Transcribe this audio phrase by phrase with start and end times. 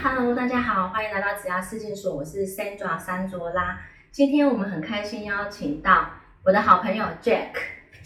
[0.00, 3.80] Hello，大家好，欢迎来到子牙事件所，我是 Sandra 三卓拉。
[4.12, 6.08] 今天我们很开心邀请到
[6.44, 7.48] 我的好朋友 Jack。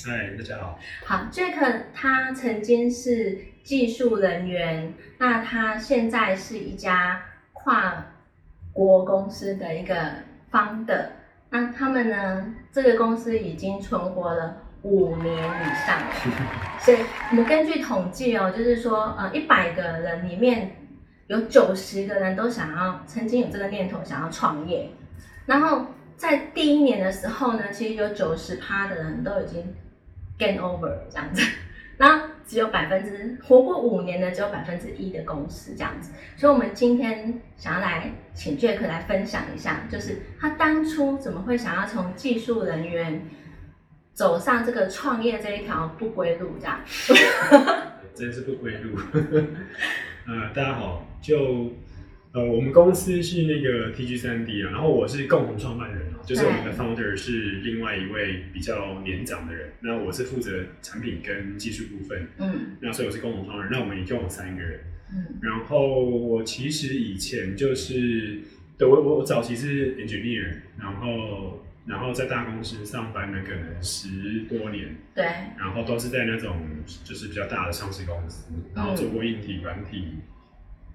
[0.02, 0.78] 嗨，大家好。
[1.04, 7.20] 好，Jack 他曾经是技术人员，那他现在是一家
[7.52, 8.06] 跨
[8.72, 9.94] 国公司的一个
[10.50, 11.08] founder。
[11.50, 16.14] 那他们呢，这个公司已经存活了五年以上了。
[16.80, 16.96] 所以
[17.30, 20.74] 我们根据统计哦，就是说，呃，一百个人里面
[21.32, 24.90] 有九十个人都想要曾经有这个念头想要创业，
[25.46, 29.74] 然后在第一年的时候呢，其实有九十趴的人都已经
[30.38, 31.42] gain over 这样子，
[31.96, 43.26] 那只有百分之活过五年的只有百分之一的公司这样子，所以我们今天想要来请 Jack 来分享一下，就是他当初怎么会想要从技术人员
[44.12, 46.78] 走上这个创业这一条不归路这样。
[48.14, 48.98] 真是不归路。
[50.28, 51.72] 呃，大家好，就
[52.32, 62.76] 呃，我们公司是那个 TG 三 D 啊，然后我是共同创办人啊，就是我们的 founder 是另外一位比较年长的人，那我是负责产品跟技术部分，嗯。
[62.80, 64.80] 那所以我是共同创办人，那我们一共有三个人。
[65.14, 65.38] 嗯。
[65.42, 68.40] 然后我其实以前就是，
[68.78, 75.24] 对我我我早期是 engineer，然后然后在大公司上班了可能十多年，对，
[75.58, 76.56] 然后都是在那种
[77.04, 80.14] 就是比较大的上市公司，然后做过硬体、软体、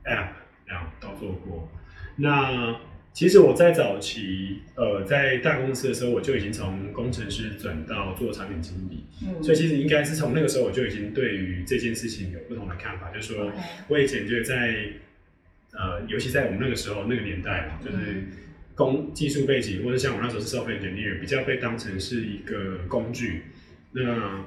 [0.08, 0.30] App，
[0.66, 1.72] 然后都做过。
[2.16, 2.80] 那
[3.14, 13.52] 其实我在早期，呃，在大公司的时候，我就已经从工程师转到做产品经理，嗯，所以其实应该是从那个时候我就已经对于这件事情有不同的看法，就是说
[13.88, 14.90] 我以前就在，
[15.74, 18.28] 呃，尤其在我们那个时候那个年代嘛，就是嗯
[18.76, 23.46] 工技术背景，或者像我那时候是 software engineer，比较被当成是一个工具。
[23.94, 24.46] 那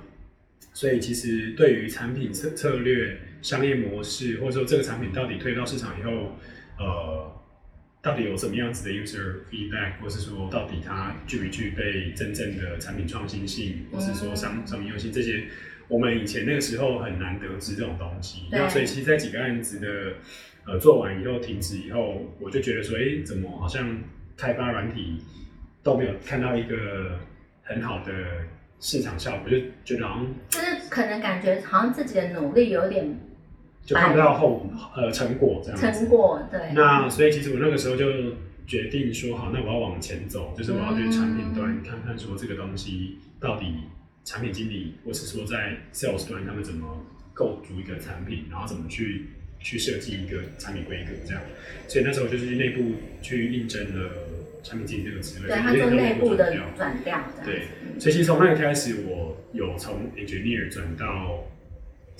[0.72, 6.36] 所以其实对于产品策策略、商业模式，或者说这个产品到底推到市场以后，
[6.78, 7.32] 呃，
[8.02, 15.44] 到底有什么样子的 user feedback，或是说到底它具不具备真正的产品创新性，或是说商商品优性这些，
[15.88, 18.46] 我们以前那个时候很难得知这种东西。
[18.50, 20.14] 那所以其实，在几个案子的
[20.66, 24.02] 呃做完以后停止以后，我就觉得说，哎、怎么好像
[24.36, 25.18] 开发软体
[25.82, 27.18] 都没有看到一个
[27.62, 28.12] 很好的
[28.80, 33.18] 市场效果，就觉得好像就是可能感觉好像自己的努力有点
[33.84, 35.92] 就看不到后呃成果这样子。
[35.92, 38.06] 成果，对，那所以其实我那个时候就
[38.66, 43.66] 决定说，好，那我要往前走，就是我要去产品端看看说这个东西到底
[44.24, 47.04] 产品经理或是说在 sales 端他们怎么
[47.34, 49.26] 构筑一个产品，然后怎么去
[49.58, 51.42] 去设计一个产品规格这样。
[51.88, 52.92] 所以那时候就是内部
[53.22, 54.10] 去应征了
[54.62, 57.62] 产品经理这个职位，对他做内部的转调转调，这样对
[57.98, 61.44] 所以其实从那个开始，我有从 engineer 转到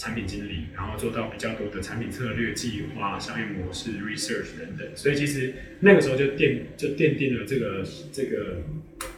[0.01, 4.89] 产品经理，然后做到比较多的产品策略、计划、商业模式、research 等等。
[4.95, 8.63] 所以其实那个时候就奠就奠定了这个这个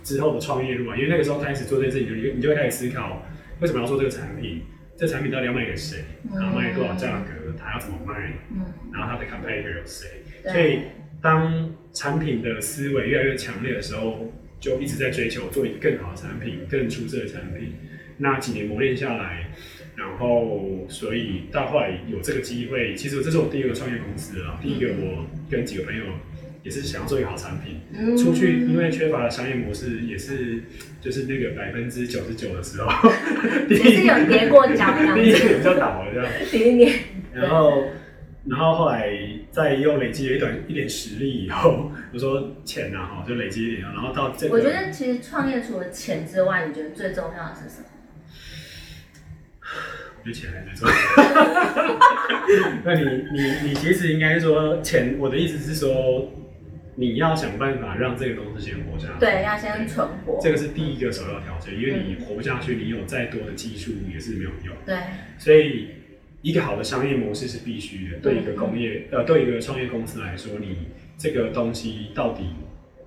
[0.03, 0.97] 之后的创业路啊。
[0.97, 3.25] 因为那个时候开始做这件事情，你就你就会开始思考，
[3.61, 4.63] 为什么要做这个产品？
[4.97, 6.01] 这产品到底要卖给谁？
[6.35, 7.55] 然后卖多少价格？
[7.57, 8.33] 它要怎么卖？
[8.51, 10.09] 嗯，然后它的 competitor 有谁？
[10.43, 10.81] 所以
[11.23, 17.75] 当产品的思维越来越强烈的时候，就一直在追求做一个更好的产品、更出色的产品。
[18.19, 19.51] 那几年磨练下来，
[19.95, 24.59] 然后所以到后来有这个机会，其实这是我第一个创业公司啊。
[24.63, 26.05] 第一个我跟几个朋友
[26.63, 30.63] 也是想要做一个好产品，嗯出去因为缺乏商业模式，也是
[31.01, 33.11] 就是那个百分之九十九的时候，
[33.69, 36.33] 第其实有跌过跤这样第一子，年就倒了这样。
[36.51, 36.93] 第一年，
[37.35, 37.85] 然后，
[38.47, 39.11] 然后后来
[39.51, 47.87] 再又累积了一点一点实力以后，我说钱呐、啊，哈，就累积一点，然后到这个，我觉得其实创业除了钱之外，你觉得最重要的是什么？
[50.25, 52.81] 我觉得钱还是最重要。
[52.85, 56.31] 那你你你其实应该说钱，我的意思是说，
[56.95, 59.19] 你要想办法让这个公司先活下来。
[59.19, 64.77] 对，要先存活，这个是第一个首要条件，因为你活不下去，你有再多的技术也是没有用。
[64.87, 64.97] 对，
[65.39, 65.89] 所以，
[66.43, 68.19] 一个好的商业模式是必须的。
[68.19, 72.45] 对一个工业，呃，对一个创业公司来说，你这个东西到底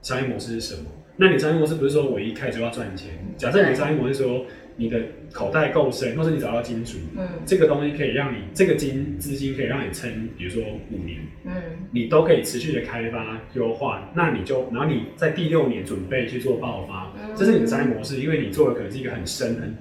[0.02, 0.92] 商业模式是什么？
[1.18, 3.12] 那你商业模式不是说我一开始就要赚钱？
[3.38, 4.46] 假设你的商业模式说
[4.78, 5.00] 你的
[5.32, 7.28] 口袋够深，或是你找到金主，嗯。
[7.46, 11.54] 这个东西可以让你这个金资金可以让你撑，比如说五年，嗯，
[11.92, 17.34] 你都可以持续的开发优化，那你就然后你在第六年准备去做爆发，嗯。
[17.36, 19.76] 这是你的商业模式，因为你做的可能是一个很深很，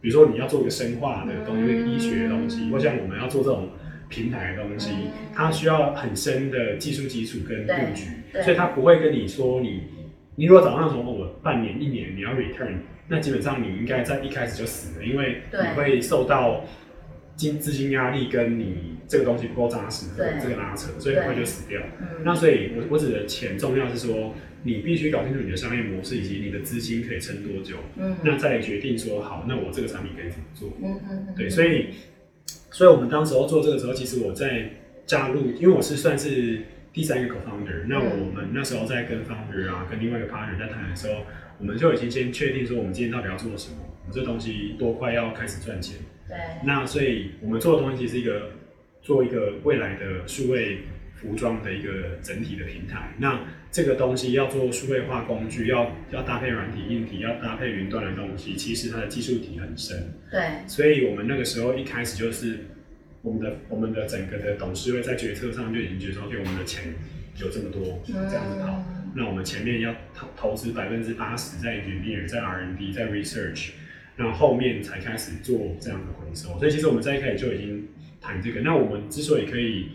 [0.00, 3.70] 比如说你要做一个生化的东西，医学的东西，或像我们要做这种
[4.08, 5.10] 平台的东西，嗯。
[5.34, 8.10] 它需要很深的技术基础跟布局，
[8.42, 9.82] 所以它不会跟你说你
[10.36, 12.76] 你如果早上说哦我半年一年你要 return，
[13.08, 16.64] 那基本上你应该在一开始就死了，因为你会受到
[17.34, 21.80] 金资金压力跟你这个东西不够扎实，对这个拉扯，所以很快就死掉。
[22.00, 30.72] 嗯，那所以我我指的钱重要是说，你必须搞清楚你的商业模式以及你的资金可以撑多久，嗯那再决定说好，那我这个产品可以怎么做。
[30.82, 31.86] 嗯嗯嗯，对，所以，
[32.70, 34.70] 所以我们当时候做这个时候，其实我在
[35.06, 36.62] 加入，因为我是算是
[36.96, 41.26] 第三个 co-founder，那我们那时候在跟 founder 啊，跟另外一个 partner 在谈的时候，
[41.58, 45.98] 我们就已经先确定说，我们今天到底要做什么，我们这东西多快要开始赚钱。
[46.26, 48.50] 对，那所以我们做的东西其实是一个
[49.02, 50.78] 做一个未来的数位
[51.16, 53.12] 服装的一个整体的平台。
[53.18, 53.40] 那
[53.70, 60.14] 这个东西要做数位化工具，要要搭配软体、硬体，要搭配云端的东西，其实它的技术体很深。
[60.30, 62.60] 对，所以我们那个时候一开始就是
[63.26, 66.94] 我们的我们的整个的董事会在决策上就已经觉得说，对我们的钱
[67.34, 73.70] 有这么多，这样子跑，嗯那我们前面要投投资百分之八十在 engineer、在 R&D、在 research，
[74.14, 76.56] 那后面才开始做这样的回收。
[76.60, 77.88] 所以其实我们在一开始就已经
[78.20, 78.60] 谈这个。
[78.60, 79.88] 那我们之所以可以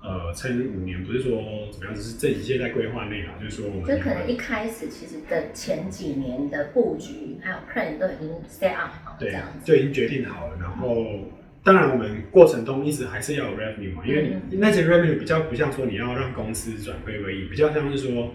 [0.00, 11.30] 呃撑五年，不是说怎么样，只是这一切在规划内啊，就是说我们这可能一开始其实的前几年的布局还有 plan 都已经 set up 好这对就已经决定好了，然后。
[11.64, 18.34] 当然，我们过程中一直还是要有 revenue 嘛，因为你那些 revenue 比较不像说你要让公司转亏为盈，比较像是说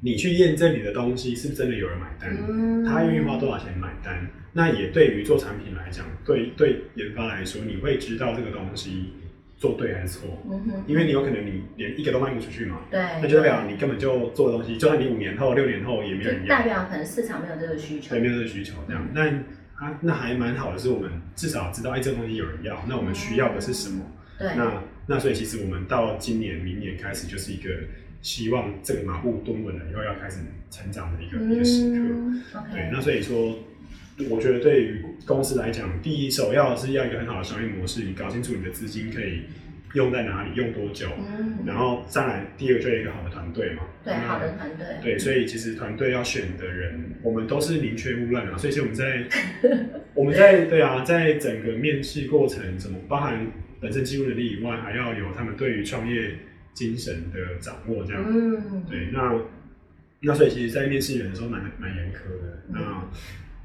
[0.00, 4.26] 你去验证你的东西是不是真的有人买单，嗯他愿意花多少钱买单。
[4.52, 9.12] 那也对于做产品来讲，对对研发来说，你会知道这个东西
[9.58, 16.64] 做对还是错，嗯哼，因为你有可能你连一个都卖不出去嘛，对，那就代表你根本就做的东西，就算你五年后、六年后也没有人要代。
[16.64, 19.06] 表可能市场没有这个需求对，，没有这个需求这样。
[19.14, 19.44] 但
[19.78, 24.04] 啊，那还蛮好的，是我们至少知道，哎，这东西有人要，那我们需要的是什么？
[24.38, 27.70] 对，那那所以其实我们到今年、明年开始，就是一个
[28.20, 30.38] 希望这个马步蹲稳了以后要开始
[30.70, 31.96] 成长的一个、一个时刻。
[31.96, 32.42] 嗯
[32.72, 33.58] 对那所以说，
[34.28, 39.42] 我觉得对于公司来讲，第一首要是要一个很好的商业模式，你搞清楚你的资金可以
[39.94, 43.82] 用在哪里，用多久，嗯，然后再来第二个就是一个好的团队嘛。
[44.04, 48.56] 对，好的团队，对，所以其实团队要选的人，我们都是宁缺毋滥啊。
[48.58, 49.26] 所以其实我们在
[50.14, 53.46] 我们在对啊，在整个面试过程，什么包含
[53.80, 56.32] 本身技术能力以外，还要有他们对于创业
[56.74, 58.24] 精神的掌握，这样。
[58.26, 59.40] 嗯，对，那
[60.20, 62.62] 那所以其实，在面试人的时候蛮蛮严苛的。
[62.68, 63.10] 嗯那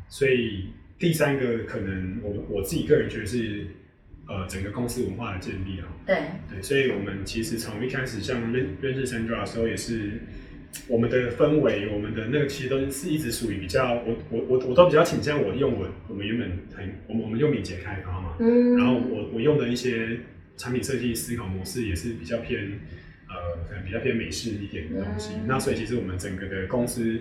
[0.07, 3.65] 所以第三个可能我我自己个人觉得是
[4.27, 5.87] 呃整个公司文化的建立啊。
[6.05, 6.17] 对，
[6.49, 10.21] 对，所以我们其实从一开始像认认识 Sandra 的时候，也是
[10.87, 20.17] 我们的氛围，我们的那个其实都是一直属于比较，我我我我都比较倾向我用我我们原本很我们我们用敏捷开发嘛，嗯，然后我我用的一些
[20.57, 22.79] 产品设计思考模式也是比较偏
[23.27, 25.45] 呃可能比较偏美式一点的东西，嗯。
[25.47, 27.19] 那所以其实我们整个的公司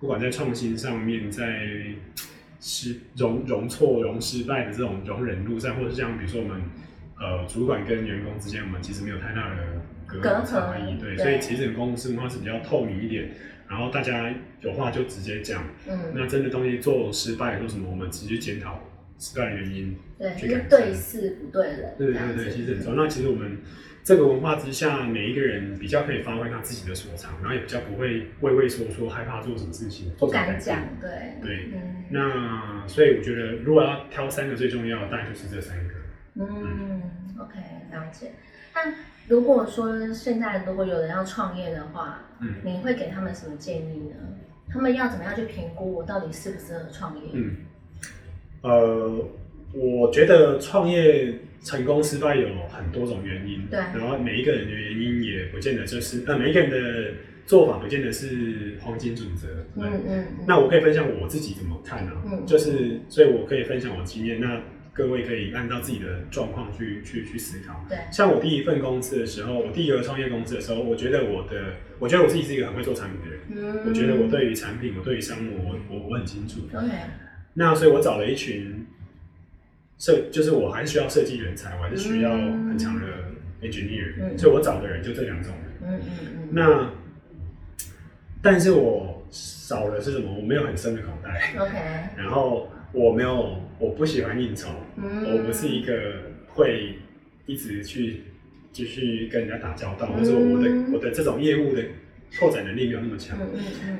[0.00, 1.86] 不管在创新上面，在
[2.60, 6.62] 失容容错容失败的这种容忍路上，或者是像比如说我们
[7.18, 13.30] 呃主管跟员工之间，我们其实没有太大的隔隔阂差异，对，对所以其实公司文化是比较透明一点，
[13.68, 18.80] 然后大家有话就直接讲，嗯，那真的东西做失败做什么，我们直接检讨
[19.24, 19.96] 失败的原因。
[20.18, 23.02] 对，就是去改善对事不对人，对对对，其实很重要。
[23.02, 23.58] 那其实我们
[24.02, 31.10] 这个文化之下，每一个人比较可以发挥他自己的所长，然后也比较不会畏畏缩缩，害怕做什么事情，不敢讲，对，
[31.40, 35.94] 对嗯，那所以我觉得，如果要挑三个最重要的，大概就是这三个。
[36.34, 37.00] 嗯
[37.38, 37.58] ，OK，
[37.92, 38.32] 了解。
[38.74, 38.92] 那
[39.28, 44.16] 如果说现在如果有人要创业的话，嗯你会给他们什么建议呢？
[44.68, 47.30] 他们要怎么样去评估我到底适不适合创业？
[47.32, 47.56] 嗯，
[48.64, 49.24] 呃，
[49.74, 57.12] 我觉得创业成功失败有很多种原因，对然后每一个人的原因也不见得就是，呃，每一个人的
[57.46, 59.86] 做法不见得是黄金准则，对。
[59.86, 64.62] 嗯嗯，那我可以分享我自己怎么看啊，嗯就是所以我可以分享我经验，那
[64.94, 67.84] 各位可以按照自己的状况去去去思考。
[67.88, 73.40] 对，像我第一份公司的时候，我第一个创业公司的时候，我觉得我的，我觉得我自己是一个很会做产品的人，
[73.76, 76.60] 嗯，我觉得我对于产品，我对于商务，我我我很清楚。
[76.72, 76.86] OK，
[77.54, 78.86] 那所以我找了一群
[79.98, 83.06] 设，就是我还是需要设计人才，我还是需要很强的
[83.62, 85.90] engineer，、嗯所以我找的人就这两种人。
[85.92, 86.10] 嗯嗯
[86.42, 86.90] 嗯，那
[88.42, 90.34] 但是我少的是什么？
[90.34, 91.54] 我没有很深的口袋。
[91.58, 91.72] OK，
[92.22, 95.94] 然后我没有，我不喜欢应酬，嗯，我不是一个
[96.48, 96.96] 会
[97.46, 98.24] 一直去
[98.72, 101.82] 继续跟人家打交道，嗯或者说我的我的这种业务的
[102.36, 103.38] 拓展能力没有那么强，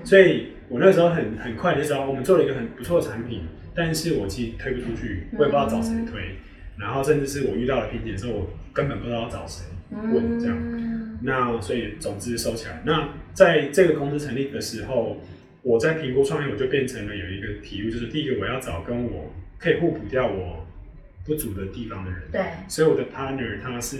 [0.05, 3.43] 所以我那时候很很快的时候，我们做了一个很不错的产品，
[3.75, 6.37] 但是我其实推不出去，我也不知道找谁推，
[6.79, 10.57] 然后甚至是我遇到了瓶颈的时候，我根本不知道要找谁问这样。
[10.61, 12.83] 嗯那所以总之收起来。
[12.85, 15.23] 那在这个公司成立的时候，
[15.63, 20.67] 我在评估创业，我就变成了有一个题目，就是第一个我要找跟我可以互补掉我
[21.25, 22.21] 不足的地方的人。
[22.31, 23.97] 对，所以我的 partner 他是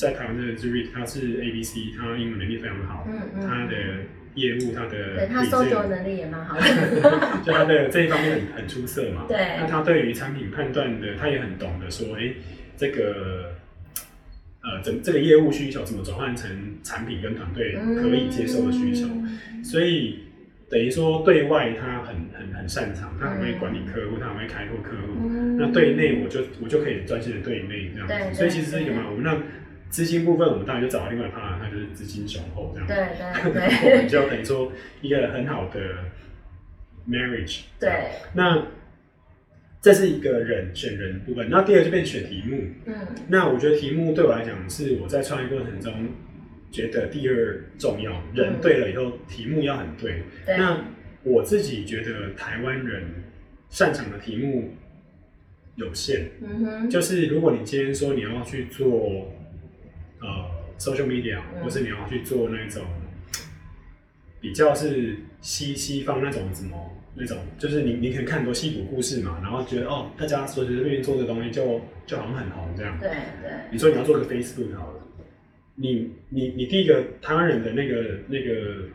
[0.00, 3.76] 在台湾的 Zurich，他是 ABC，他英文能力非常好，嗯嗯，他的
[4.34, 6.62] 业务他的对他搜索能力也蛮好的，
[7.44, 9.26] 就他的这一方面很很出色嘛。
[9.28, 12.32] 对那他对于产品判断的，他也很懂得说，哎、
[12.76, 13.52] 这个
[14.62, 16.50] 呃，怎这个业务需求怎么转换成
[16.82, 19.06] 产品跟团队可以接受的需求。
[19.06, 20.20] 嗯所以
[20.70, 25.28] 等于说对外他很很很擅长，他很会管理客户，他很会开拓客户。
[25.28, 28.38] 嗯那对内我就我就可以专心的对内这样子。
[28.38, 29.42] 所以其实是一个我们让
[29.90, 32.86] 资金部分，我们当然就找到另外一 partner，他就是资金雄厚这样。
[32.86, 35.80] 对对 我们就等于说一个很好的
[37.08, 37.62] marriage。
[37.78, 38.66] 对，那
[39.82, 42.62] 这是一个人选人部分，那第二就变选题目。
[42.86, 42.94] 嗯
[43.28, 45.92] 那我觉得题目对我来讲是我在创业过程中
[46.70, 50.22] 觉得第二重要，人对了以后，题目要很对。
[50.46, 50.84] 对，那
[51.24, 53.02] 我自己觉得台湾人
[53.68, 54.74] 擅长的题目
[55.76, 59.32] 有限，嗯哼，就是如果你今天说你要去做
[60.20, 62.82] 呃 social media，、嗯或是你要去做那种
[64.40, 72.98] 比较是西西方那种什么那种，就是你你可能看很多戏骨故事嘛，然后觉得哦，大家随随便便做这东西就就好像很红这样。
[72.98, 73.10] 对
[73.42, 75.00] 对你说你要做个 Facebook 好了，
[75.74, 78.88] 你你你第一个台湾人的那个那个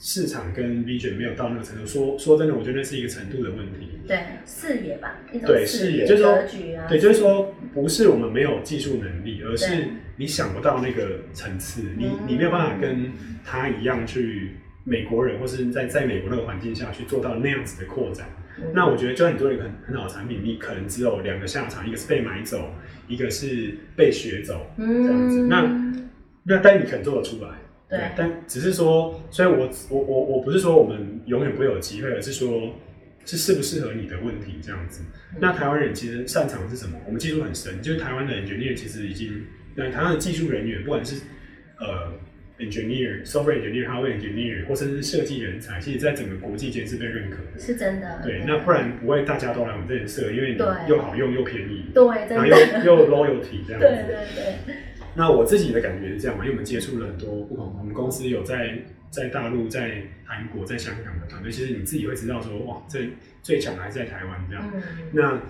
[0.00, 3.98] 市场跟 vision 没有到那个程度，说说真的，我觉得那是一个程度的问题。
[4.06, 13.12] 对，视野吧，一种对视野就是说格局啊，对，就是说不是我们没有技术能力，而是你想不到那个层次，你嗯你没有办法跟
[13.44, 18.26] 他一样去美国人或是在在美国那个环境下去做到那样子的扩展。
[18.30, 18.34] 嗯
[18.74, 22.70] 那我觉得，就算你做一个很很好的产品，你可能只有两个下场，一个是被买走，
[23.06, 24.66] 一个是被学走。
[24.76, 26.02] 嗯这样子那
[26.42, 27.50] 那但你可能做得出来，
[27.88, 32.74] 对但只是说，所以我我我我不是说我们永远不会有机会，而是说
[33.28, 35.02] 是适不适合你的问题这样子。
[35.34, 36.98] 嗯那台湾人其实擅长是什么？
[37.06, 39.44] 我们技术很深，就是台湾的 engineer 其实已经，
[39.74, 41.20] 那台湾的技术人员，不管是
[41.78, 42.14] 呃
[42.58, 47.60] engineer、software engineer、hardware engineer，或甚至是设计人才，其实在整个国际间是被认可的。
[47.60, 50.58] 是真的，对，那不然不会大家都来我们这里设，因为你
[50.88, 53.86] 又好用又便宜，对，然后又，又 loyalty 这样子。
[53.86, 54.74] 对对对，
[55.18, 58.78] 那我自己的感觉是这样嘛，因为我们接触了很多不同，我们公司有在
[59.10, 63.00] 在大陆、在韩国、在香港的团队，其实你自己会知道说，哇，这
[63.42, 64.64] 最强还是在台湾这样。
[64.72, 64.80] 嗯
[65.12, 65.40] 那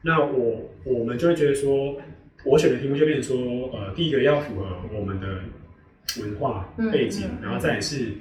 [0.00, 2.00] 那我我们就会觉得说，
[2.44, 5.26] 我选的题目就变成说，呃，第一个要符合我们的
[6.22, 8.12] 文化嗯背景，嗯然后再来是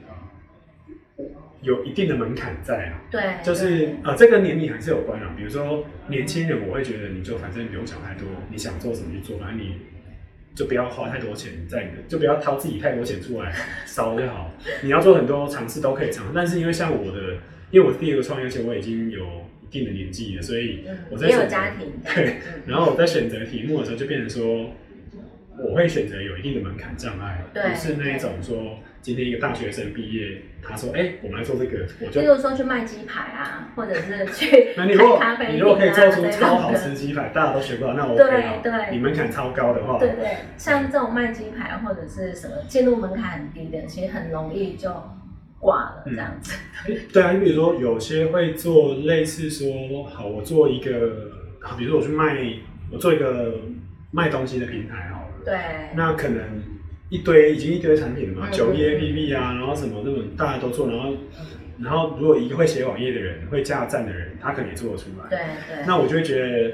[1.61, 3.01] 有一定的门槛在啊。
[3.09, 5.33] 对，就是呃，这跟年龄还是有关啊。
[5.37, 9.77] 比如说年轻人，我会觉得你就反正不用想太多，你想做什么去做，反正你
[10.59, 14.51] 就不要花太多钱在你的，就不要掏自己太多钱出来烧就好。
[14.83, 17.37] 你要做很多尝试都可以尝试，但是因为像我的，
[17.71, 19.25] 因为我是第二个创业，而且我已经有
[19.61, 24.69] 一定的年纪了，所以嗯也有我在选择家庭，对，嗯然后我在选择题目的时候就变成说。
[25.61, 38.59] 我会选择有一定的门槛障碍，对不是那一种说今天一个大学生毕业，他说：“哎、我们来做这个。”我就比如说去卖鸡排啊，或者是去 那你如果开咖啡你如果可以做出超好吃鸡排， 大家都学不到，那 OK 对啊。
[38.61, 44.91] 对你门槛超高的话，对对，像这种卖鸡排或者是什么进入门槛很低的，其实很容易就
[45.59, 46.53] 挂了这样子。
[47.13, 52.35] 对啊，你比如说有些会做类似说，好，我做一个，好，比如说我去卖，
[52.91, 53.55] 我做一个
[54.11, 55.57] 卖东西的平台好了，对，
[55.95, 56.61] 那可能
[57.09, 61.15] 一堆已经一堆产品了嘛，嗯九一 APP 啊，然后什么那种大家都做，然后
[61.79, 65.29] 然后如果一个会写网页的人，会架站的人，他可能也做得出来。
[65.29, 66.73] 对对，那我就会觉得，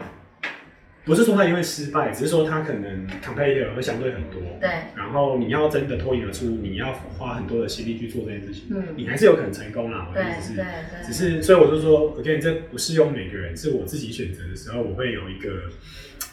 [1.06, 4.42] 不是说他一定会失败，只是说他可能 competitor 会相对很多。
[4.60, 10.08] 对，然后你要真的脱颖而出，你要花很多的心力去做这件事情，嗯，你还是有可能成功啦。
[10.10, 15.50] 我的对意思是对，对，只是所以我就说，again，这不适用每个人，是我自己选择的时候，我会有一个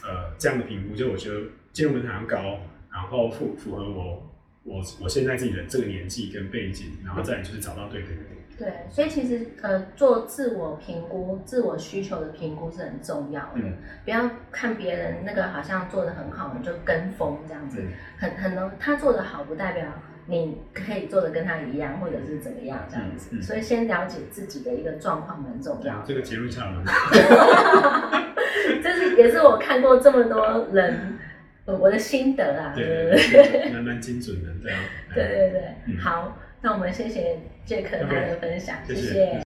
[0.02, 1.37] 呃这样的评估，就我觉得
[1.73, 2.59] 进入门槛要高，
[2.92, 4.30] 然后符符合我
[4.64, 8.18] 我我现在自己的这个年纪跟背景，然后再来就是找到对的人。
[8.58, 13.52] 对，所以其实呃，做自我评估、自我需求的评估是很重要的。
[13.56, 13.72] 嗯
[14.04, 19.84] 不要看别人那个好像做的很好，你就跟风这样子，嗯很很能他做的好，不代表
[20.26, 23.30] 你可以做的跟他一样，或者是怎么样这样子。
[23.32, 26.04] 嗯嗯所以先了解自己的一个状况很重要的。
[26.06, 26.84] 这个结论下来了。
[28.82, 31.18] 这是也是我看过这么多人，呃
[31.79, 32.73] 我的心得啊。
[32.75, 34.79] 对对对蛮蛮精准的， 对啊。
[35.14, 39.38] 对对对，嗯好，那我们谢谢杰克他的分享，谢谢谢